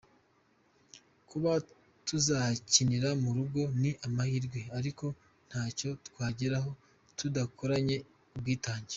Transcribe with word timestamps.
Kuba 1.29 1.51
tuzakinira 2.07 3.09
mu 3.23 3.29
rugo 3.37 3.61
ni 3.81 3.91
amahirwe 4.07 4.59
ariko 4.77 5.05
ntacyo 5.47 5.89
twageraho 6.07 6.69
tudakoranye 7.17 7.97
ubwitange. 8.35 8.89